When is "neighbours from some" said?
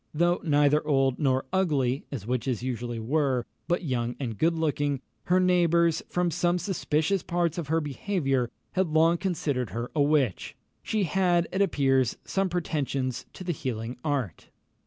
5.39-6.57